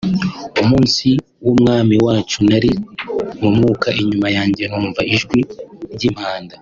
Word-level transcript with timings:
umunsi 0.61 1.09
w’Umwami 1.45 1.95
wacu 2.05 2.37
nari 2.49 2.71
mu 3.39 3.49
Mwuka 3.55 3.87
inyuma 4.01 4.27
yanjye 4.35 4.63
numva 4.69 5.01
ijwi 5.13 5.39
ry’impanda 5.95 6.55